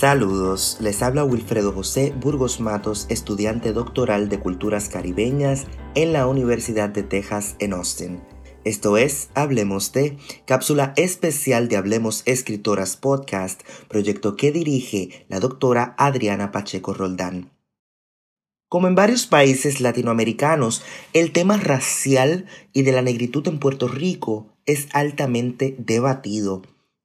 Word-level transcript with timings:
Saludos, 0.00 0.78
les 0.80 1.02
habla 1.02 1.24
Wilfredo 1.24 1.72
José 1.72 2.14
Burgos 2.18 2.58
Matos, 2.58 3.04
estudiante 3.10 3.74
doctoral 3.74 4.30
de 4.30 4.40
Culturas 4.40 4.88
Caribeñas 4.88 5.66
en 5.94 6.14
la 6.14 6.26
Universidad 6.26 6.88
de 6.88 7.02
Texas 7.02 7.54
en 7.58 7.74
Austin. 7.74 8.22
Esto 8.64 8.96
es 8.96 9.28
Hablemos 9.34 9.92
de, 9.92 10.16
cápsula 10.46 10.94
especial 10.96 11.68
de 11.68 11.76
Hablemos 11.76 12.22
Escritoras 12.24 12.96
Podcast, 12.96 13.60
proyecto 13.88 14.36
que 14.36 14.52
dirige 14.52 15.26
la 15.28 15.38
doctora 15.38 15.94
Adriana 15.98 16.50
Pacheco 16.50 16.94
Roldán. 16.94 17.50
Como 18.70 18.88
en 18.88 18.94
varios 18.94 19.26
países 19.26 19.82
latinoamericanos, 19.82 20.82
el 21.12 21.30
tema 21.32 21.58
racial 21.58 22.46
y 22.72 22.84
de 22.84 22.92
la 22.92 23.02
negritud 23.02 23.46
en 23.48 23.58
Puerto 23.58 23.86
Rico 23.86 24.46
es 24.64 24.88
altamente 24.94 25.76
debatido. 25.76 26.62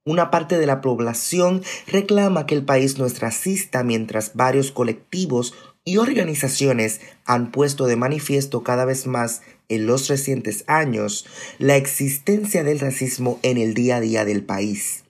Una 0.07 0.29
parte 0.29 0.59
de 0.59 0.67
la 0.67 0.81
población 0.81 1.63
reclama 1.87 2.45
que 2.45 2.53
el 2.53 2.63
país 2.63 2.99
no 2.99 3.07
es 3.07 3.19
racista 3.19 3.83
mientras 3.83 4.35
varios 4.35 4.71
colectivos 4.71 5.55
y 5.83 5.97
organizaciones 5.97 7.01
han 7.25 7.51
puesto 7.51 7.87
de 7.87 7.95
manifiesto 7.95 8.61
cada 8.61 8.85
vez 8.85 9.07
más 9.07 9.41
en 9.67 9.87
los 9.87 10.07
recientes 10.07 10.63
años 10.67 11.25
la 11.57 11.75
existencia 11.75 12.63
del 12.63 12.79
racismo 12.79 13.39
en 13.41 13.57
el 13.57 13.73
día 13.73 13.95
a 13.95 13.99
día 13.99 14.25
del 14.25 14.43
país. 14.43 15.05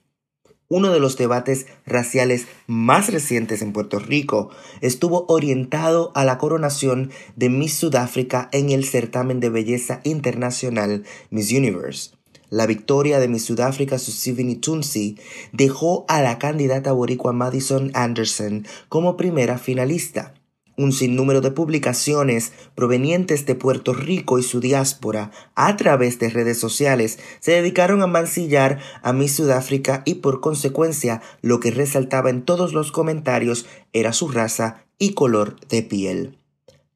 Uno 0.68 0.90
de 0.90 0.98
los 0.98 1.18
debates 1.18 1.66
raciales 1.84 2.46
más 2.66 3.12
recientes 3.12 3.60
en 3.60 3.74
Puerto 3.74 3.98
Rico 3.98 4.48
estuvo 4.80 5.26
orientado 5.28 6.10
a 6.14 6.24
la 6.24 6.38
coronación 6.38 7.10
de 7.36 7.50
Miss 7.50 7.74
Sudáfrica 7.74 8.48
en 8.50 8.70
el 8.70 8.86
certamen 8.86 9.40
de 9.40 9.50
belleza 9.50 10.00
internacional 10.04 11.04
Miss 11.28 11.52
Universe. 11.52 12.16
La 12.48 12.66
victoria 12.66 13.18
de 13.18 13.26
Miss 13.26 13.44
Sudáfrica 13.44 13.98
Susivini 13.98 14.54
Tunsi 14.54 15.18
dejó 15.52 16.04
a 16.08 16.22
la 16.22 16.38
candidata 16.38 16.92
boricua 16.92 17.32
Madison 17.32 17.90
Anderson 17.94 18.66
como 18.88 19.16
primera 19.16 19.58
finalista. 19.58 20.34
Un 20.78 20.92
sinnúmero 20.92 21.40
de 21.40 21.50
publicaciones 21.50 22.52
provenientes 22.74 23.46
de 23.46 23.54
Puerto 23.54 23.94
Rico 23.94 24.38
y 24.38 24.42
su 24.44 24.60
diáspora 24.60 25.32
a 25.54 25.76
través 25.76 26.18
de 26.18 26.28
redes 26.28 26.60
sociales 26.60 27.18
se 27.40 27.52
dedicaron 27.52 28.02
a 28.02 28.06
mancillar 28.06 28.78
a 29.02 29.12
Miss 29.12 29.34
Sudáfrica 29.36 30.02
y 30.04 30.16
por 30.16 30.40
consecuencia 30.40 31.22
lo 31.40 31.58
que 31.58 31.70
resaltaba 31.72 32.30
en 32.30 32.42
todos 32.42 32.74
los 32.74 32.92
comentarios 32.92 33.66
era 33.92 34.12
su 34.12 34.28
raza 34.28 34.84
y 34.98 35.14
color 35.14 35.58
de 35.68 35.82
piel. 35.82 36.38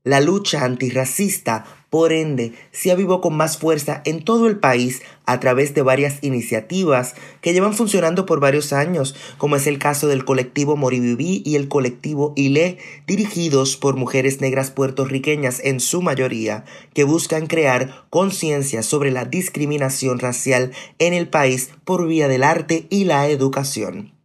La 0.02 0.20
lucha 0.20 0.64
antirracista, 0.64 1.66
por 1.90 2.12
ende, 2.14 2.54
se 2.70 2.90
avivó 2.90 3.20
con 3.20 3.36
más 3.36 3.58
fuerza 3.58 4.00
en 4.06 4.24
todo 4.24 4.46
el 4.46 4.58
país 4.58 5.02
a 5.32 5.40
través 5.40 5.74
de 5.74 5.82
varias 5.82 6.18
iniciativas 6.22 7.14
que 7.40 7.52
llevan 7.52 7.74
funcionando 7.74 8.26
por 8.26 8.40
varios 8.40 8.72
años, 8.72 9.14
como 9.38 9.56
es 9.56 9.66
el 9.66 9.78
caso 9.78 10.08
del 10.08 10.24
colectivo 10.24 10.76
Moriviví 10.76 11.42
y 11.44 11.56
el 11.56 11.68
colectivo 11.68 12.32
ILE, 12.36 12.78
dirigidos 13.06 13.76
por 13.76 13.96
mujeres 13.96 14.40
negras 14.40 14.70
puertorriqueñas 14.70 15.60
en 15.62 15.80
su 15.80 16.02
mayoría, 16.02 16.64
que 16.94 17.04
buscan 17.04 17.46
crear 17.46 18.04
conciencia 18.10 18.82
sobre 18.82 19.10
la 19.10 19.24
discriminación 19.24 20.18
racial 20.18 20.72
en 20.98 21.14
el 21.14 21.28
país 21.28 21.70
por 21.84 22.06
vía 22.06 22.28
del 22.28 22.42
arte 22.42 22.86
y 22.90 23.04
la 23.04 23.28
educación. 23.28 24.19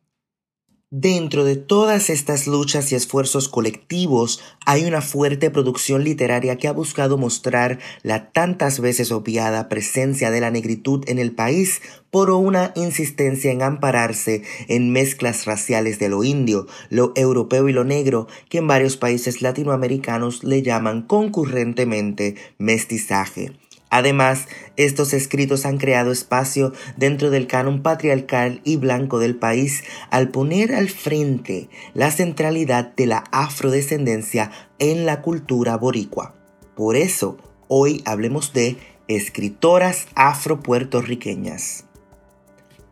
Dentro 0.92 1.46
de 1.46 1.56
todas 1.56 2.12
estas 2.12 2.46
luchas 2.46 2.92
y 2.92 2.96
esfuerzos 2.96 3.50
colectivos 3.50 4.40
hay 4.68 4.86
una 4.86 5.02
fuerte 5.02 5.50
producción 5.50 6.04
literaria 6.04 6.58
que 6.58 6.68
ha 6.68 6.74
buscado 6.74 7.18
mostrar 7.18 7.80
la 8.04 8.32
tantas 8.32 8.80
veces 8.80 9.12
obviada 9.12 9.68
presencia 9.68 10.30
de 10.30 10.42
la 10.42 10.52
negritud 10.52 11.04
en 11.08 11.18
el 11.18 11.32
país 11.32 11.82
por 12.12 12.30
una 12.30 12.72
insistencia 12.76 13.52
en 13.52 13.64
ampararse 13.64 14.44
en 14.68 14.92
mezclas 14.92 15.46
raciales 15.46 15.98
de 15.98 16.10
lo 16.10 16.24
indio, 16.24 16.68
lo 16.92 17.14
europeo 17.16 17.68
y 17.68 17.74
lo 17.74 17.84
negro, 17.84 18.28
que 18.48 18.60
en 18.60 18.68
varios 18.68 18.96
países 18.96 19.42
latinoamericanos 19.42 20.44
le 20.44 20.62
llaman 20.62 21.02
concurrentemente 21.02 22.36
mestizaje. 22.60 23.54
Además, 23.96 24.50
estos 24.76 25.14
escritos 25.14 25.66
han 25.66 25.78
creado 25.78 26.12
espacio 26.12 26.74
dentro 26.98 27.30
del 27.30 27.48
canon 27.48 27.82
patriarcal 27.82 28.60
y 28.66 28.76
blanco 28.76 29.20
del 29.20 29.38
país 29.38 29.86
al 30.10 30.28
poner 30.28 30.76
al 30.76 30.90
frente 30.90 31.70
la 31.94 32.12
centralidad 32.12 32.94
de 32.94 33.06
la 33.06 33.24
afrodescendencia 33.32 34.52
en 34.80 35.06
la 35.06 35.22
cultura 35.22 35.78
boricua. 35.78 36.36
Por 36.76 36.98
eso, 36.98 37.38
hoy 37.70 38.02
hablemos 38.04 38.52
de 38.52 38.76
escritoras 39.08 40.08
afropuertorriqueñas. 40.14 41.86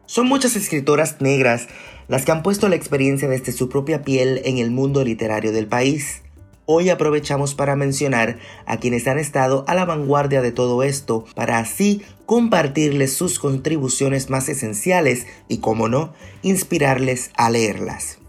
Son 0.06 0.26
muchas 0.26 0.56
escritoras 0.56 1.20
negras 1.20 1.68
las 2.08 2.24
que 2.24 2.32
han 2.32 2.44
puesto 2.44 2.70
la 2.70 2.78
experiencia 2.78 3.28
desde 3.28 3.52
su 3.52 3.68
propia 3.68 4.04
piel 4.04 4.40
en 4.46 4.58
el 4.58 4.72
mundo 4.72 5.04
literario 5.04 5.52
del 5.52 5.68
país. 5.68 6.23
Hoy 6.66 6.90
aprovechamos 6.90 7.56
para 7.56 7.76
mencionar 7.76 8.40
a 8.66 8.78
quienes 8.78 9.08
han 9.08 9.20
estado 9.20 9.66
a 9.68 9.76
la 9.76 9.84
vanguardia 9.84 10.42
de 10.42 10.54
todo 10.54 10.82
esto 10.84 11.26
para 11.36 11.58
así 11.58 12.02
compartirles 12.26 13.14
sus 13.14 13.38
contribuciones 13.38 14.30
más 14.30 14.48
esenciales 14.48 15.28
y, 15.50 15.58
como 15.58 15.90
no, 15.90 16.14
inspirarles 16.42 17.32
a 17.36 17.50
leerlas. 17.50 18.20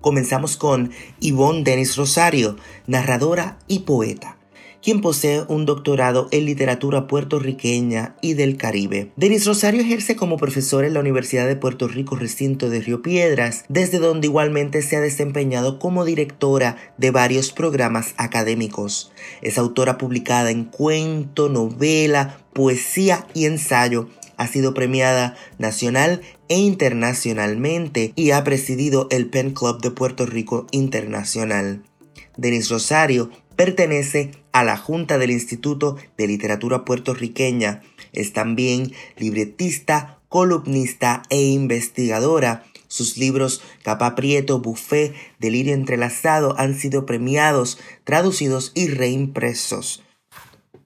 Comenzamos 0.00 0.56
con 0.56 0.92
Yvonne 1.18 1.64
Denis 1.64 1.96
Rosario, 1.96 2.56
narradora 2.86 3.58
y 3.66 3.80
poeta 3.80 4.36
quien 4.84 5.00
posee 5.00 5.44
un 5.48 5.64
doctorado 5.64 6.28
en 6.30 6.44
literatura 6.44 7.06
puertorriqueña 7.06 8.16
y 8.20 8.34
del 8.34 8.58
Caribe. 8.58 9.10
Denis 9.16 9.46
Rosario 9.46 9.80
ejerce 9.80 10.14
como 10.14 10.36
profesor 10.36 10.84
en 10.84 10.92
la 10.92 11.00
Universidad 11.00 11.46
de 11.46 11.56
Puerto 11.56 11.88
Rico 11.88 12.16
Recinto 12.16 12.68
de 12.68 12.82
Río 12.82 13.00
Piedras, 13.00 13.64
desde 13.70 13.98
donde 13.98 14.26
igualmente 14.26 14.82
se 14.82 14.96
ha 14.96 15.00
desempeñado 15.00 15.78
como 15.78 16.04
directora 16.04 16.76
de 16.98 17.10
varios 17.10 17.50
programas 17.50 18.12
académicos. 18.18 19.10
Es 19.40 19.56
autora 19.56 19.96
publicada 19.96 20.50
en 20.50 20.64
cuento, 20.64 21.48
novela, 21.48 22.38
poesía 22.52 23.26
y 23.32 23.46
ensayo 23.46 24.08
ha 24.36 24.48
sido 24.48 24.74
premiada 24.74 25.36
nacional 25.58 26.20
e 26.48 26.58
internacionalmente 26.58 28.12
y 28.16 28.32
ha 28.32 28.44
presidido 28.44 29.06
el 29.10 29.30
Pen 29.30 29.52
Club 29.52 29.80
de 29.80 29.92
Puerto 29.92 30.26
Rico 30.26 30.66
Internacional. 30.72 31.84
Denis 32.36 32.68
Rosario 32.68 33.30
pertenece 33.56 34.32
a 34.54 34.62
la 34.62 34.76
Junta 34.76 35.18
del 35.18 35.32
Instituto 35.32 35.96
de 36.16 36.28
Literatura 36.28 36.84
Puertorriqueña. 36.84 37.82
Es 38.12 38.32
también 38.32 38.92
libretista, 39.18 40.20
columnista 40.28 41.22
e 41.28 41.42
investigadora. 41.42 42.64
Sus 42.86 43.18
libros 43.18 43.62
Capa 43.82 44.14
Prieto, 44.14 44.60
Buffet, 44.60 45.12
Delirio 45.40 45.74
Entrelazado 45.74 46.54
han 46.56 46.76
sido 46.76 47.04
premiados, 47.04 47.78
traducidos 48.04 48.70
y 48.76 48.86
reimpresos. 48.86 50.04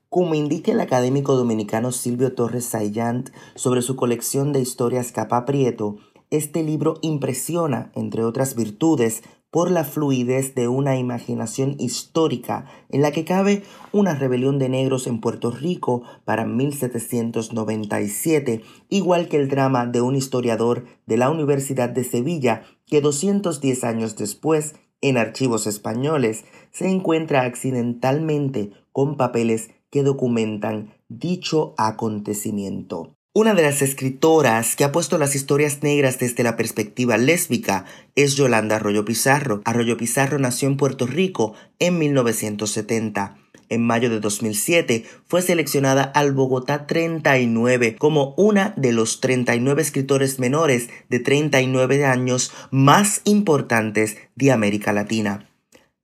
Como 0.08 0.34
indica 0.34 0.72
el 0.72 0.80
académico 0.80 1.36
dominicano 1.36 1.92
Silvio 1.92 2.32
Torres 2.32 2.64
Sayant 2.64 3.28
sobre 3.54 3.82
su 3.82 3.96
colección 3.96 4.54
de 4.54 4.60
historias 4.60 5.12
Capa 5.12 5.44
Prieto, 5.44 5.98
este 6.30 6.62
libro 6.62 6.94
impresiona, 7.02 7.92
entre 7.94 8.24
otras 8.24 8.54
virtudes, 8.54 9.22
por 9.50 9.70
la 9.70 9.84
fluidez 9.84 10.54
de 10.54 10.68
una 10.68 10.98
imaginación 10.98 11.76
histórica 11.78 12.66
en 12.90 13.00
la 13.02 13.12
que 13.12 13.24
cabe 13.24 13.62
una 13.92 14.14
rebelión 14.14 14.58
de 14.58 14.68
negros 14.68 15.06
en 15.06 15.20
Puerto 15.20 15.50
Rico 15.50 16.02
para 16.24 16.44
1797, 16.44 18.62
igual 18.88 19.28
que 19.28 19.38
el 19.38 19.48
drama 19.48 19.86
de 19.86 20.02
un 20.02 20.16
historiador 20.16 20.84
de 21.06 21.16
la 21.16 21.30
Universidad 21.30 21.88
de 21.88 22.04
Sevilla 22.04 22.64
que 22.86 23.00
210 23.00 23.84
años 23.84 24.16
después, 24.16 24.74
en 25.00 25.16
archivos 25.16 25.66
españoles, 25.66 26.44
se 26.70 26.88
encuentra 26.88 27.42
accidentalmente 27.42 28.72
con 28.92 29.16
papeles 29.16 29.70
que 29.90 30.02
documentan 30.02 30.92
dicho 31.08 31.72
acontecimiento. 31.78 33.17
Una 33.40 33.54
de 33.54 33.62
las 33.62 33.82
escritoras 33.82 34.74
que 34.74 34.82
ha 34.82 34.90
puesto 34.90 35.16
las 35.16 35.36
historias 35.36 35.84
negras 35.84 36.18
desde 36.18 36.42
la 36.42 36.56
perspectiva 36.56 37.16
lésbica 37.18 37.84
es 38.16 38.34
Yolanda 38.34 38.74
Arroyo 38.74 39.04
Pizarro. 39.04 39.62
Arroyo 39.64 39.96
Pizarro 39.96 40.40
nació 40.40 40.66
en 40.66 40.76
Puerto 40.76 41.06
Rico 41.06 41.54
en 41.78 42.00
1970. 42.00 43.36
En 43.68 43.86
mayo 43.86 44.10
de 44.10 44.18
2007 44.18 45.04
fue 45.28 45.40
seleccionada 45.40 46.02
al 46.02 46.32
Bogotá 46.32 46.88
39 46.88 47.94
como 47.94 48.34
una 48.36 48.74
de 48.76 48.90
los 48.90 49.20
39 49.20 49.82
escritores 49.82 50.40
menores 50.40 50.88
de 51.08 51.20
39 51.20 52.06
años 52.06 52.50
más 52.72 53.20
importantes 53.22 54.16
de 54.34 54.50
América 54.50 54.92
Latina. 54.92 55.47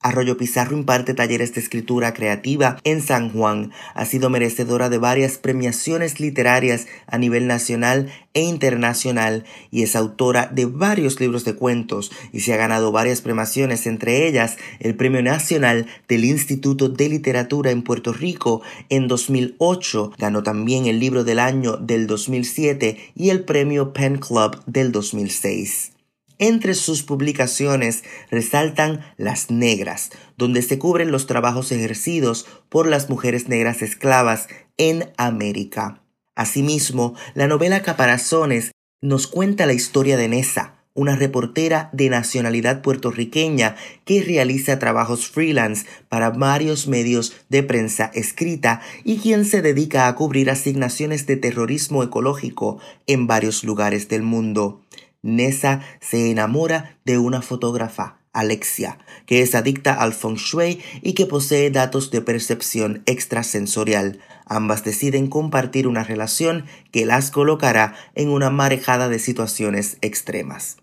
Arroyo 0.04 0.36
Pizarro 0.36 0.76
imparte 0.76 1.14
talleres 1.14 1.54
de 1.54 1.62
escritura 1.62 2.12
creativa 2.12 2.76
en 2.84 3.00
San 3.00 3.30
Juan. 3.30 3.72
Ha 3.94 4.04
sido 4.04 4.28
merecedora 4.28 4.90
de 4.90 4.98
varias 4.98 5.38
premiaciones 5.38 6.20
literarias 6.20 6.86
a 7.06 7.16
nivel 7.16 7.46
nacional 7.46 8.12
e 8.34 8.42
internacional 8.42 9.44
y 9.70 9.82
es 9.82 9.96
autora 9.96 10.50
de 10.52 10.66
varios 10.66 11.18
libros 11.20 11.46
de 11.46 11.54
cuentos 11.54 12.12
y 12.32 12.40
se 12.40 12.52
ha 12.52 12.58
ganado 12.58 12.92
varias 12.92 13.22
premiaciones, 13.22 13.86
entre 13.86 14.28
ellas 14.28 14.58
el 14.78 14.94
Premio 14.94 15.22
Nacional 15.22 15.86
del 16.06 16.26
Instituto 16.26 16.90
de 16.90 17.08
Literatura 17.08 17.70
en 17.70 17.80
Puerto 17.80 18.12
Rico 18.12 18.60
en 18.90 19.08
2008. 19.08 20.12
Ganó 20.18 20.42
también 20.42 20.84
el 20.84 21.00
Libro 21.00 21.24
del 21.24 21.38
Año 21.38 21.78
del 21.78 22.06
2007 22.06 23.12
y 23.16 23.30
el 23.30 23.44
Premio 23.44 23.94
Pen 23.94 24.18
Club 24.18 24.62
del 24.66 24.92
2006. 24.92 25.93
Entre 26.38 26.74
sus 26.74 27.02
publicaciones 27.02 28.02
resaltan 28.30 29.04
Las 29.16 29.50
Negras, 29.50 30.10
donde 30.36 30.62
se 30.62 30.78
cubren 30.78 31.12
los 31.12 31.26
trabajos 31.26 31.70
ejercidos 31.70 32.46
por 32.68 32.88
las 32.88 33.08
mujeres 33.08 33.48
negras 33.48 33.82
esclavas 33.82 34.48
en 34.76 35.12
América. 35.16 36.02
Asimismo, 36.34 37.14
la 37.34 37.46
novela 37.46 37.82
Caparazones 37.82 38.72
nos 39.00 39.28
cuenta 39.28 39.66
la 39.66 39.74
historia 39.74 40.16
de 40.16 40.28
Nessa, 40.28 40.74
una 40.94 41.16
reportera 41.16 41.90
de 41.92 42.08
nacionalidad 42.08 42.80
puertorriqueña 42.80 43.76
que 44.04 44.22
realiza 44.22 44.78
trabajos 44.78 45.28
freelance 45.28 45.86
para 46.08 46.30
varios 46.30 46.86
medios 46.86 47.34
de 47.48 47.64
prensa 47.64 48.10
escrita 48.14 48.80
y 49.04 49.18
quien 49.18 49.44
se 49.44 49.60
dedica 49.60 50.06
a 50.06 50.14
cubrir 50.14 50.50
asignaciones 50.50 51.26
de 51.26 51.36
terrorismo 51.36 52.02
ecológico 52.02 52.78
en 53.06 53.26
varios 53.26 53.64
lugares 53.64 54.08
del 54.08 54.22
mundo. 54.22 54.83
Nessa 55.24 55.80
se 56.02 56.30
enamora 56.30 56.98
de 57.06 57.16
una 57.16 57.40
fotógrafa, 57.40 58.18
Alexia, 58.34 58.98
que 59.24 59.40
es 59.40 59.54
adicta 59.54 59.94
al 59.94 60.12
feng 60.12 60.36
shui 60.36 60.82
y 61.00 61.14
que 61.14 61.24
posee 61.24 61.70
datos 61.70 62.10
de 62.10 62.20
percepción 62.20 63.02
extrasensorial. 63.06 64.20
Ambas 64.44 64.84
deciden 64.84 65.28
compartir 65.28 65.88
una 65.88 66.04
relación 66.04 66.66
que 66.92 67.06
las 67.06 67.30
colocará 67.30 67.94
en 68.14 68.28
una 68.28 68.50
marejada 68.50 69.08
de 69.08 69.18
situaciones 69.18 69.96
extremas. 70.02 70.76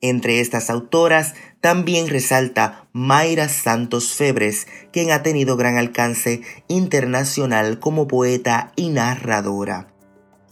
Entre 0.00 0.38
estas 0.38 0.70
autoras 0.70 1.34
también 1.60 2.06
resalta 2.06 2.86
Mayra 2.92 3.48
Santos 3.48 4.14
Febres, 4.14 4.68
quien 4.92 5.10
ha 5.10 5.24
tenido 5.24 5.56
gran 5.56 5.78
alcance 5.78 6.42
internacional 6.68 7.80
como 7.80 8.06
poeta 8.06 8.72
y 8.76 8.90
narradora 8.90 9.88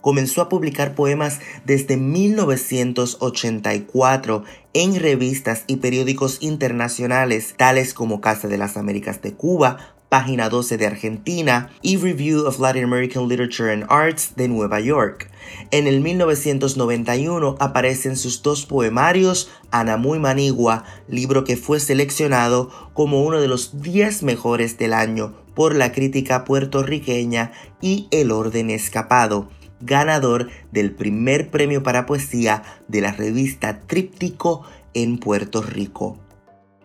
comenzó 0.06 0.40
a 0.40 0.48
publicar 0.48 0.94
poemas 0.94 1.40
desde 1.64 1.96
1984 1.96 4.44
en 4.72 5.00
revistas 5.00 5.64
y 5.66 5.78
periódicos 5.78 6.38
internacionales 6.42 7.54
tales 7.56 7.92
como 7.92 8.20
Casa 8.20 8.46
de 8.46 8.56
las 8.56 8.76
Américas 8.76 9.20
de 9.20 9.32
Cuba, 9.32 9.96
Página 10.08 10.48
12 10.48 10.76
de 10.76 10.86
Argentina 10.86 11.70
y 11.82 11.96
Review 11.96 12.46
of 12.46 12.60
Latin 12.60 12.84
American 12.84 13.26
Literature 13.26 13.72
and 13.72 13.86
Arts 13.88 14.36
de 14.36 14.46
Nueva 14.46 14.78
York. 14.78 15.28
En 15.72 15.88
el 15.88 16.00
1991 16.00 17.56
aparecen 17.58 18.16
sus 18.16 18.42
dos 18.42 18.64
poemarios 18.64 19.50
Anamuy 19.72 20.20
Manigua, 20.20 20.84
libro 21.08 21.42
que 21.42 21.56
fue 21.56 21.80
seleccionado 21.80 22.70
como 22.94 23.24
uno 23.24 23.40
de 23.40 23.48
los 23.48 23.82
10 23.82 24.22
mejores 24.22 24.78
del 24.78 24.92
año 24.92 25.34
por 25.56 25.74
la 25.74 25.90
crítica 25.90 26.44
puertorriqueña 26.44 27.50
y 27.80 28.06
El 28.12 28.30
Orden 28.30 28.70
Escapado, 28.70 29.48
ganador 29.80 30.48
del 30.72 30.92
primer 30.92 31.50
premio 31.50 31.82
para 31.82 32.06
poesía 32.06 32.62
de 32.88 33.00
la 33.00 33.12
revista 33.12 33.80
Tríptico 33.86 34.62
en 34.94 35.18
Puerto 35.18 35.62
Rico. 35.62 36.18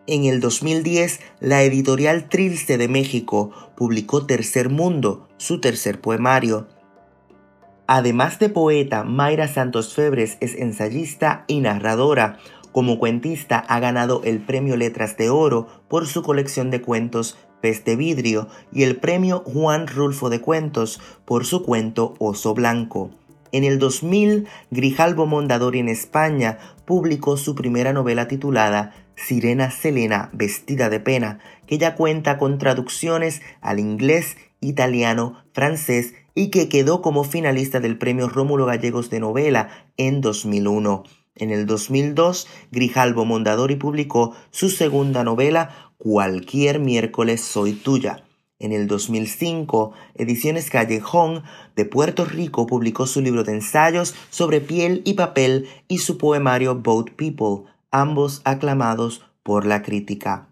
En 0.08 0.26
el 0.26 0.40
2010, 0.42 1.20
la 1.40 1.64
editorial 1.64 2.28
Trilce 2.28 2.78
de 2.78 2.88
México 2.88 3.52
publicó 3.78 4.26
Tercer 4.26 4.70
Mundo, 4.70 5.30
su 5.38 5.62
tercer 5.62 6.02
poemario. 6.02 6.68
Además 7.88 8.40
de 8.40 8.50
poeta, 8.50 9.04
Mayra 9.04 9.48
Santos 9.48 9.94
Febres 9.94 10.38
es 10.40 10.56
ensayista 10.56 11.46
y 11.48 11.60
narradora. 11.60 12.40
Como 12.72 13.00
cuentista 13.00 13.60
ha 13.60 13.80
ganado 13.80 14.22
el 14.24 14.40
Premio 14.40 14.76
Letras 14.76 15.18
de 15.18 15.30
Oro 15.30 15.68
por 15.88 16.08
su 16.08 16.24
colección 16.24 16.72
de 16.72 16.82
cuentos 16.82 17.38
Pez 17.62 17.86
de 17.86 17.96
Vidrio 17.96 18.48
y 18.74 18.84
el 18.84 18.98
premio 18.98 19.44
Juan 19.46 19.88
Rulfo 19.88 20.30
de 20.30 20.42
Cuentos 20.42 21.00
por 21.26 21.46
su 21.46 21.64
cuento 21.64 22.16
Oso 22.20 22.54
Blanco. 22.54 23.12
En 23.52 23.64
el 23.64 23.80
2000, 23.80 24.48
Grijalbo 24.72 25.26
Mondadori 25.26 25.80
en 25.80 25.90
España 25.90 26.58
publicó 26.86 27.38
su 27.38 27.54
primera 27.54 27.94
novela 27.94 28.28
titulada 28.28 28.94
Sirena 29.16 29.72
Selena 29.72 30.30
vestida 30.34 30.90
de 30.90 31.00
pena, 31.00 31.40
que 31.68 31.78
ya 31.78 31.96
cuenta 31.96 32.38
con 32.38 32.58
traducciones 32.58 33.42
al 33.62 33.80
inglés, 33.80 34.38
italiano, 34.62 35.44
francés 35.54 36.14
y 36.34 36.50
que 36.50 36.70
quedó 36.70 37.02
como 37.02 37.24
finalista 37.24 37.80
del 37.80 37.98
Premio 37.98 38.30
Rómulo 38.30 38.66
Gallegos 38.66 39.10
de 39.10 39.20
Novela 39.20 39.70
en 39.98 40.22
2001. 40.22 41.04
En 41.36 41.50
el 41.50 41.66
2002, 41.66 42.48
Grijalbo 42.72 43.26
Mondadori 43.26 43.76
publicó 43.76 44.36
su 44.52 44.70
segunda 44.70 45.24
novela 45.24 45.91
Cualquier 46.04 46.80
miércoles 46.80 47.42
soy 47.42 47.74
tuya. 47.74 48.24
En 48.58 48.72
el 48.72 48.88
2005, 48.88 49.94
Ediciones 50.16 50.72
Callejón 50.72 51.44
de 51.76 51.86
Puerto 51.86 52.26
Rico 52.26 52.66
publicó 52.66 53.06
su 53.06 53.22
libro 53.22 53.44
de 53.44 53.54
ensayos 53.54 54.16
sobre 54.32 54.62
piel 54.62 55.04
y 55.06 55.14
papel 55.14 55.68
y 55.88 56.00
su 56.00 56.18
poemario 56.18 56.74
Boat 56.74 57.12
People, 57.12 57.72
ambos 57.92 58.42
aclamados 58.46 59.24
por 59.44 59.68
la 59.68 59.84
crítica. 59.84 60.48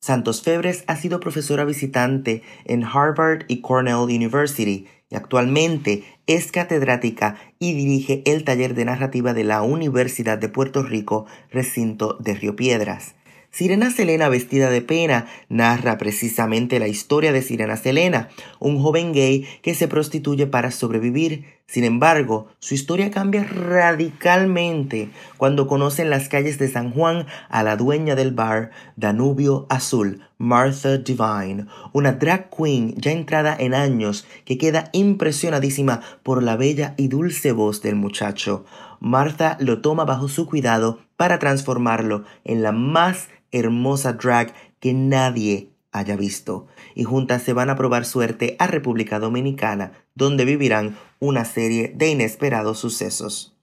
Santos 0.00 0.40
Febres 0.40 0.84
ha 0.86 0.94
sido 0.94 1.18
profesora 1.18 1.64
visitante 1.64 2.44
en 2.64 2.84
Harvard 2.84 3.46
y 3.48 3.62
Cornell 3.62 4.04
University 4.04 4.86
y 5.08 5.16
actualmente 5.16 6.04
es 6.28 6.52
catedrática 6.52 7.40
y 7.58 7.74
dirige 7.74 8.22
el 8.24 8.44
taller 8.44 8.76
de 8.76 8.84
narrativa 8.84 9.34
de 9.34 9.42
la 9.42 9.62
Universidad 9.62 10.38
de 10.38 10.48
Puerto 10.48 10.84
Rico, 10.84 11.26
recinto 11.50 12.16
de 12.20 12.34
Río 12.34 12.54
Piedras. 12.54 13.16
Sirena 13.52 13.90
Selena 13.90 14.28
vestida 14.28 14.70
de 14.70 14.80
pena 14.80 15.26
narra 15.48 15.98
precisamente 15.98 16.78
la 16.78 16.86
historia 16.86 17.32
de 17.32 17.42
Sirena 17.42 17.76
Selena, 17.76 18.28
un 18.60 18.80
joven 18.80 19.12
gay 19.12 19.44
que 19.60 19.74
se 19.74 19.88
prostituye 19.88 20.46
para 20.46 20.70
sobrevivir. 20.70 21.44
Sin 21.66 21.82
embargo, 21.82 22.48
su 22.60 22.74
historia 22.74 23.10
cambia 23.10 23.44
radicalmente 23.44 25.10
cuando 25.36 25.66
conoce 25.66 26.02
en 26.02 26.10
las 26.10 26.28
calles 26.28 26.58
de 26.58 26.68
San 26.68 26.92
Juan 26.92 27.26
a 27.48 27.62
la 27.64 27.76
dueña 27.76 28.14
del 28.14 28.32
bar 28.32 28.70
Danubio 28.96 29.66
Azul, 29.68 30.20
Martha 30.38 30.98
Divine, 30.98 31.66
una 31.92 32.12
drag 32.12 32.50
queen 32.50 32.94
ya 32.96 33.10
entrada 33.10 33.56
en 33.58 33.74
años 33.74 34.26
que 34.44 34.58
queda 34.58 34.90
impresionadísima 34.92 36.00
por 36.22 36.42
la 36.42 36.56
bella 36.56 36.94
y 36.96 37.08
dulce 37.08 37.50
voz 37.50 37.82
del 37.82 37.96
muchacho. 37.96 38.64
Martha 39.00 39.56
lo 39.60 39.80
toma 39.80 40.04
bajo 40.04 40.28
su 40.28 40.46
cuidado 40.46 41.00
para 41.16 41.38
transformarlo 41.38 42.24
en 42.44 42.62
la 42.62 42.72
más 42.72 43.28
hermosa 43.52 44.14
drag 44.14 44.54
que 44.80 44.92
nadie 44.92 45.70
haya 45.92 46.16
visto 46.16 46.66
y 46.94 47.04
juntas 47.04 47.42
se 47.42 47.52
van 47.52 47.70
a 47.70 47.76
probar 47.76 48.04
suerte 48.04 48.56
a 48.58 48.66
República 48.66 49.18
Dominicana, 49.18 49.92
donde 50.14 50.44
vivirán 50.44 50.96
una 51.18 51.44
serie 51.44 51.92
de 51.94 52.10
inesperados 52.10 52.78
sucesos. 52.78 53.56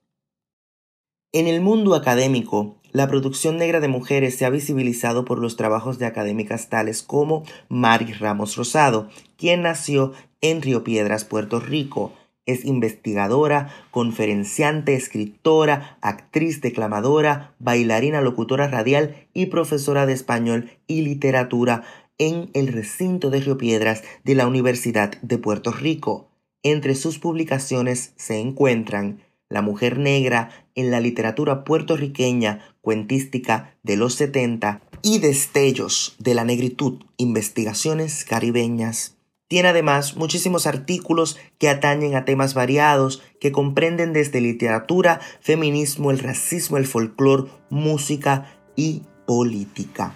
En 1.34 1.48
el 1.48 1.62
mundo 1.62 1.96
académico, 1.96 2.78
la 2.92 3.08
producción 3.08 3.58
negra 3.58 3.80
de 3.80 3.90
mujeres 3.90 4.36
se 4.38 4.46
ha 4.46 4.50
visibilizado 4.50 5.26
por 5.26 5.40
los 5.40 5.56
trabajos 5.58 6.00
de 6.00 6.06
académicas 6.06 6.70
tales 6.70 7.04
como 7.04 7.44
Mari 7.70 8.14
Ramos 8.14 8.56
Rosado, 8.56 9.10
quien 9.38 9.62
nació 9.62 10.14
en 10.42 10.62
Río 10.62 10.84
Piedras, 10.84 11.26
Puerto 11.26 11.60
Rico, 11.60 12.14
es 12.48 12.66
investigadora, 12.66 13.70
conferenciante, 13.92 14.96
escritora, 14.96 15.98
actriz, 16.02 16.62
declamadora, 16.62 17.54
bailarina, 17.60 18.22
locutora 18.22 18.68
radial 18.68 19.28
y 19.34 19.48
profesora 19.48 20.08
de 20.08 20.14
español 20.14 20.72
y 20.88 21.02
literatura 21.02 21.84
en 22.18 22.50
el 22.54 22.70
recinto 22.70 23.30
de 23.30 23.42
Río 23.42 23.58
Piedras 23.58 24.04
de 24.24 24.34
la 24.34 24.48
Universidad 24.48 25.22
de 25.22 25.38
Puerto 25.38 25.72
Rico. 25.72 26.32
Entre 26.64 26.96
sus 26.96 27.20
publicaciones 27.20 28.14
se 28.16 28.40
encuentran 28.40 29.22
La 29.50 29.62
mujer 29.62 29.98
negra 29.98 30.50
en 30.76 30.92
la 30.92 31.00
literatura 31.00 31.64
puertorriqueña 31.64 32.76
cuentística 32.82 33.76
de 33.84 33.96
los 33.98 34.16
70 34.16 34.82
y 35.02 35.20
Destellos 35.20 36.16
de 36.20 36.34
la 36.34 36.44
negritud, 36.44 37.04
investigaciones 37.18 38.26
caribeñas 38.26 39.17
tiene 39.48 39.70
además 39.70 40.16
muchísimos 40.16 40.68
artículos 40.68 41.38
que 41.58 41.70
atañen 41.70 42.16
a 42.16 42.26
temas 42.26 42.54
variados 42.54 43.22
que 43.40 43.52
comprenden 43.52 44.14
desde 44.14 44.42
literatura, 44.42 45.22
feminismo, 45.42 46.12
el 46.12 46.20
racismo, 46.20 46.78
el 46.78 46.86
folclore, 46.86 47.50
música 47.70 48.58
y 48.76 49.04
política. 49.26 50.14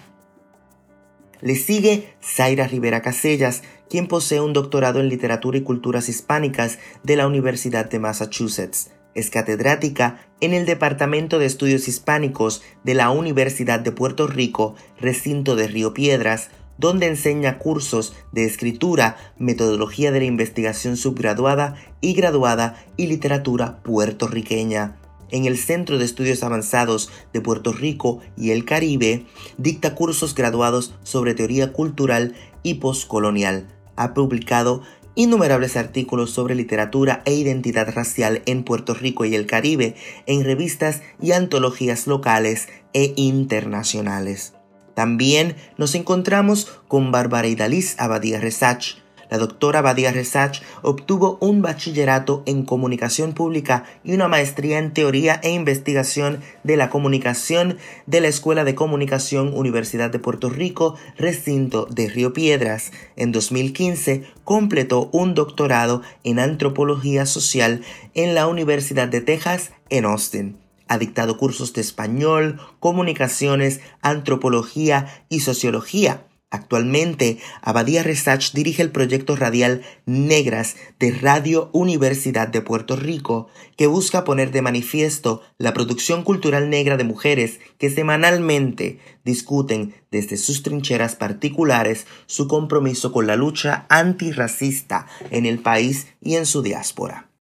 Le 1.40 1.56
sigue 1.56 2.14
Zaira 2.22 2.68
Rivera 2.68 3.02
Casellas, 3.02 3.62
quien 3.90 4.06
posee 4.06 4.40
un 4.40 4.52
doctorado 4.52 5.00
en 5.00 5.08
literatura 5.08 5.58
y 5.58 5.62
culturas 5.62 6.08
hispánicas 6.08 6.78
de 7.02 7.16
la 7.16 7.26
Universidad 7.26 7.90
de 7.90 7.98
Massachusetts. 7.98 8.90
Es 9.14 9.28
catedrática 9.28 10.24
en 10.40 10.54
el 10.54 10.64
Departamento 10.64 11.38
de 11.38 11.46
Estudios 11.46 11.88
Hispánicos 11.88 12.62
de 12.84 12.94
la 12.94 13.10
Universidad 13.10 13.80
de 13.80 13.92
Puerto 13.92 14.26
Rico, 14.26 14.74
recinto 14.98 15.56
de 15.56 15.66
Río 15.66 15.92
Piedras, 15.92 16.50
donde 16.78 17.06
enseña 17.06 17.58
cursos 17.58 18.14
de 18.32 18.44
escritura, 18.44 19.16
metodología 19.38 20.12
de 20.12 20.20
la 20.20 20.26
investigación 20.26 20.96
subgraduada 20.96 21.76
y 22.00 22.14
graduada 22.14 22.82
y 22.96 23.06
literatura 23.06 23.82
puertorriqueña. 23.82 24.98
En 25.30 25.46
el 25.46 25.56
Centro 25.56 25.98
de 25.98 26.04
Estudios 26.04 26.42
Avanzados 26.42 27.10
de 27.32 27.40
Puerto 27.40 27.72
Rico 27.72 28.20
y 28.36 28.50
el 28.50 28.66
Caribe, 28.66 29.24
dicta 29.56 29.94
cursos 29.94 30.34
graduados 30.34 30.94
sobre 31.02 31.34
teoría 31.34 31.72
cultural 31.72 32.34
y 32.62 32.74
postcolonial. 32.74 33.66
Ha 33.96 34.12
publicado 34.12 34.82
innumerables 35.14 35.76
artículos 35.76 36.30
sobre 36.30 36.54
literatura 36.54 37.22
e 37.24 37.34
identidad 37.34 37.92
racial 37.94 38.42
en 38.46 38.64
Puerto 38.64 38.94
Rico 38.94 39.24
y 39.24 39.34
el 39.34 39.46
Caribe 39.46 39.94
en 40.26 40.44
revistas 40.44 41.02
y 41.20 41.32
antologías 41.32 42.06
locales 42.06 42.68
e 42.92 43.12
internacionales. 43.16 44.54
También 44.94 45.56
nos 45.78 45.94
encontramos 45.94 46.80
con 46.88 47.12
Bárbara 47.12 47.48
Idaliz 47.48 47.96
Abadía 47.98 48.40
Resach, 48.40 48.96
la 49.32 49.38
doctora 49.38 49.80
Badia 49.80 50.12
Resach 50.12 50.60
obtuvo 50.82 51.38
un 51.40 51.62
bachillerato 51.62 52.42
en 52.44 52.66
comunicación 52.66 53.32
pública 53.32 53.84
y 54.04 54.12
una 54.12 54.28
maestría 54.28 54.78
en 54.78 54.92
teoría 54.92 55.40
e 55.42 55.52
investigación 55.52 56.40
de 56.64 56.76
la 56.76 56.90
comunicación 56.90 57.78
de 58.04 58.20
la 58.20 58.28
Escuela 58.28 58.64
de 58.64 58.74
Comunicación 58.74 59.54
Universidad 59.54 60.10
de 60.10 60.18
Puerto 60.18 60.50
Rico, 60.50 60.96
recinto 61.16 61.86
de 61.86 62.10
Río 62.10 62.34
Piedras. 62.34 62.92
En 63.16 63.32
2015 63.32 64.24
completó 64.44 65.08
un 65.12 65.32
doctorado 65.34 66.02
en 66.24 66.38
antropología 66.38 67.24
social 67.24 67.80
en 68.12 68.34
la 68.34 68.46
Universidad 68.48 69.08
de 69.08 69.22
Texas 69.22 69.72
en 69.88 70.04
Austin. 70.04 70.61
Ha 70.92 70.98
dictado 70.98 71.38
cursos 71.38 71.72
de 71.72 71.80
español, 71.80 72.60
comunicaciones, 72.78 73.80
antropología 74.02 75.24
y 75.30 75.40
sociología 75.40 76.26
Actualmente, 76.52 77.38
Abadía 77.62 78.02
Resach 78.02 78.52
dirige 78.52 78.82
el 78.82 78.90
proyecto 78.90 79.36
radial 79.36 79.80
Negras 80.04 80.76
de 80.98 81.10
Radio 81.10 81.70
Universidad 81.72 82.46
de 82.46 82.60
Puerto 82.60 82.94
Rico, 82.94 83.48
que 83.78 83.86
busca 83.86 84.24
poner 84.24 84.50
de 84.50 84.60
manifiesto 84.60 85.40
la 85.56 85.72
producción 85.72 86.22
cultural 86.24 86.68
negra 86.68 86.98
de 86.98 87.04
mujeres 87.04 87.58
que 87.78 87.88
semanalmente 87.88 88.98
discuten 89.24 89.94
desde 90.10 90.36
sus 90.36 90.62
trincheras 90.62 91.16
particulares 91.16 92.06
su 92.26 92.48
compromiso 92.48 93.12
con 93.12 93.26
la 93.26 93.36
lucha 93.36 93.86
antirracista 93.88 95.06
en 95.30 95.46
el 95.46 95.58
país 95.58 96.08
y 96.20 96.36
en 96.36 96.44
su 96.44 96.60
diáspora. 96.60 97.31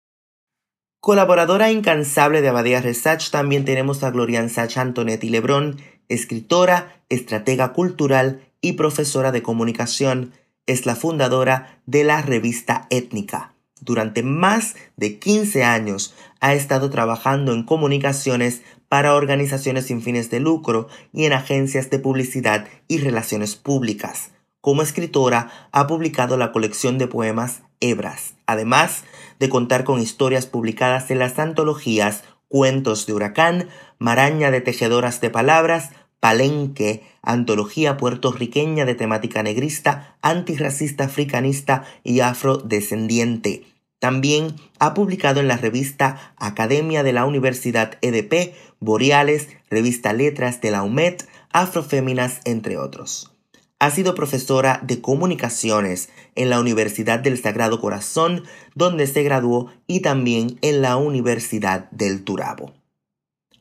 Colaboradora 1.01 1.71
incansable 1.71 2.43
de 2.43 2.49
Abadía 2.49 2.79
Resach 2.79 3.31
también 3.31 3.65
tenemos 3.65 4.03
a 4.03 4.11
Glorian 4.11 4.51
Sach 4.51 4.77
Antonetti 4.77 5.29
Lebrón, 5.29 5.81
escritora, 6.09 7.01
estratega 7.09 7.73
cultural 7.73 8.47
y 8.61 8.73
profesora 8.73 9.31
de 9.31 9.41
comunicación, 9.41 10.31
es 10.67 10.85
la 10.85 10.95
fundadora 10.95 11.81
de 11.87 12.03
la 12.03 12.21
revista 12.21 12.85
Étnica. 12.91 13.55
Durante 13.79 14.21
más 14.21 14.75
de 14.95 15.17
15 15.17 15.63
años 15.63 16.13
ha 16.39 16.53
estado 16.53 16.91
trabajando 16.91 17.51
en 17.51 17.63
comunicaciones 17.63 18.61
para 18.87 19.15
organizaciones 19.15 19.87
sin 19.87 20.03
fines 20.03 20.29
de 20.29 20.39
lucro 20.39 20.87
y 21.11 21.25
en 21.25 21.33
agencias 21.33 21.89
de 21.89 21.97
publicidad 21.97 22.67
y 22.87 22.99
relaciones 22.99 23.55
públicas. 23.55 24.29
Como 24.61 24.83
escritora 24.83 25.49
ha 25.71 25.87
publicado 25.87 26.37
la 26.37 26.51
colección 26.51 26.99
de 26.99 27.07
poemas 27.07 27.63
Hebras, 27.79 28.35
además 28.45 29.03
de 29.41 29.49
contar 29.49 29.83
con 29.83 29.99
historias 29.99 30.45
publicadas 30.45 31.09
en 31.09 31.17
las 31.17 31.39
antologías 31.39 32.23
Cuentos 32.47 33.07
de 33.07 33.13
Huracán, 33.13 33.69
Maraña 33.97 34.51
de 34.51 34.61
Tejedoras 34.61 35.19
de 35.19 35.31
Palabras, 35.31 35.89
Palenque, 36.19 37.01
antología 37.23 37.97
puertorriqueña 37.97 38.85
de 38.85 38.93
temática 38.93 39.41
negrista, 39.41 40.15
antirracista, 40.21 41.05
africanista 41.05 41.85
y 42.03 42.19
afrodescendiente. 42.19 43.65
También 43.97 44.57
ha 44.77 44.93
publicado 44.93 45.39
en 45.39 45.47
la 45.47 45.57
revista 45.57 46.35
Academia 46.37 47.01
de 47.01 47.13
la 47.13 47.25
Universidad 47.25 47.97
EDP, 48.01 48.53
Boreales, 48.79 49.47
revista 49.71 50.13
Letras 50.13 50.61
de 50.61 50.69
la 50.69 50.83
UMED, 50.83 51.15
Afroféminas, 51.51 52.41
entre 52.45 52.77
otros. 52.77 53.33
Ha 53.81 53.89
sido 53.89 54.13
profesora 54.13 54.79
de 54.83 55.01
comunicaciones 55.01 56.09
en 56.35 56.51
la 56.51 56.59
Universidad 56.59 57.19
del 57.19 57.41
Sagrado 57.41 57.81
Corazón, 57.81 58.43
donde 58.75 59.07
se 59.07 59.23
graduó, 59.23 59.71
y 59.87 60.01
también 60.01 60.59
en 60.61 60.83
la 60.83 60.97
Universidad 60.97 61.89
del 61.89 62.23
Turabo. 62.23 62.73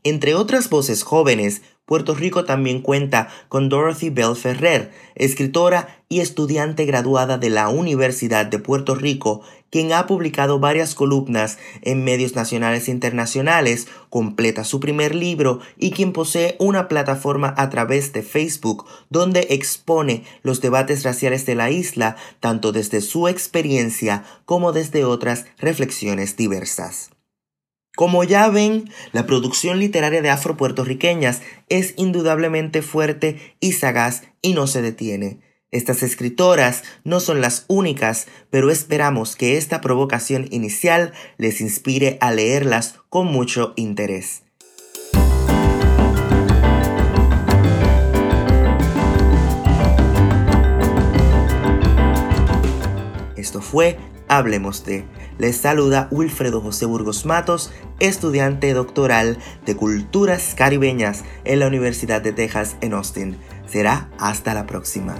Entre 0.03 0.35
otras 0.35 0.71
voces 0.71 1.03
jóvenes, 1.03 1.61
Puerto 1.85 2.15
Rico 2.15 2.45
también 2.45 2.81
cuenta 2.81 3.29
con 3.49 3.69
Dorothy 3.69 4.09
Bell 4.11 4.37
Ferrer, 4.37 4.93
escritora 5.15 6.03
y 6.09 6.21
estudiante 6.21 6.87
graduada 6.87 7.37
de 7.37 7.51
la 7.51 7.69
Universidad 7.69 8.47
de 8.47 8.59
Puerto 8.61 8.95
Rico, 8.95 9.43
quien 9.71 9.93
ha 9.93 10.07
publicado 10.07 10.59
varias 10.59 10.95
columnas 10.95 11.59
en 11.83 12.03
medios 12.05 12.35
nacionales 12.35 12.89
e 12.89 12.93
internacionales, 12.93 13.89
completa 14.09 14.65
su 14.65 14.81
primer 14.81 15.15
libro 15.15 15.61
y 15.77 15.91
quien 15.91 16.13
posee 16.13 16.57
una 16.61 16.89
plataforma 16.89 17.53
a 17.59 17.69
través 17.69 18.13
de 18.13 18.23
Facebook 18.23 18.87
donde 19.11 19.49
expone 19.51 20.25
los 20.43 20.61
debates 20.61 21.03
raciales 21.03 21.45
de 21.45 21.57
la 21.57 21.71
isla, 21.71 22.17
tanto 22.39 22.73
desde 22.73 23.01
su 23.01 23.29
experiencia 23.29 24.25
como 24.47 24.73
desde 24.73 25.05
otras 25.05 25.45
reflexiones 25.59 26.37
diversas. 26.37 27.11
Como 27.97 28.25
ya 28.25 28.49
ven, 28.49 28.89
la 29.13 29.27
producción 29.27 29.79
literaria 29.79 30.23
de 30.23 30.31
afropuertorriqueñas 30.31 31.43
es 31.69 31.95
indudablemente 31.97 32.83
fuerte 32.83 33.57
y 33.59 33.73
sagaz 33.73 34.23
y 34.43 34.55
no 34.55 34.67
se 34.67 34.81
detiene. 34.81 35.41
Estas 35.73 36.03
escritoras 36.03 36.83
no 37.05 37.21
son 37.21 37.41
las 37.41 37.65
únicas, 37.69 38.27
pero 38.51 38.71
esperamos 38.71 39.37
que 39.37 39.57
esta 39.57 39.81
provocación 39.81 40.49
inicial 40.51 41.13
les 41.37 41.61
inspire 41.61 42.17
a 42.21 42.33
leerlas 42.33 42.97
con 43.09 43.27
mucho 43.27 43.73
interés. 43.77 44.43
Esto 53.37 53.61
fue 53.63 53.97
Hablemos 54.31 54.85
de. 54.85 55.03
Les 55.39 55.57
saluda 55.57 56.07
Wilfredo 56.13 56.61
José 56.61 56.87
Burgos 56.87 57.27
Matos, 57.27 57.73
estudiante 57.99 58.73
doctoral 58.75 59.39
de 59.67 59.75
Culturas 59.75 60.55
Caribeñas 60.57 61.25
en 61.45 61.59
la 61.59 61.67
Universidad 61.67 62.23
de 62.23 62.33
Texas 62.33 62.77
en 62.81 62.93
Austin. 62.93 63.37
Será 63.67 64.09
hasta 64.21 64.55
la 64.55 64.67
próxima. 64.67 65.17